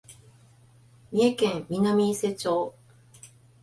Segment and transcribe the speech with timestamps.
[1.11, 2.73] 三重県南伊勢町